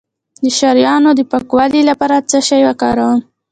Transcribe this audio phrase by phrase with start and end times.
[0.43, 3.19] د شریانونو د پاکوالي لپاره څه شی وکاروم؟